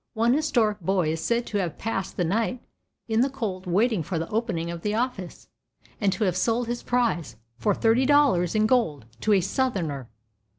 One 0.15 0.33
historic 0.33 0.79
boy 0.81 1.11
is 1.11 1.21
said 1.23 1.45
to 1.45 1.59
have 1.59 1.77
passed 1.77 2.17
the 2.17 2.23
night 2.23 2.59
in 3.07 3.21
the 3.21 3.29
cold 3.29 3.67
waiting 3.67 4.01
for 4.01 4.17
the 4.17 4.27
opening 4.29 4.71
of 4.71 4.81
the 4.81 4.95
office, 4.95 5.47
and 5.99 6.11
to 6.13 6.23
have 6.23 6.35
sold 6.35 6.65
his 6.65 6.81
prize 6.81 7.35
for 7.59 7.75
thirty 7.75 8.07
dollars 8.07 8.55
in 8.55 8.65
gold 8.65 9.05
to 9.19 9.33
"a 9.33 9.41
Southerner." 9.41 10.09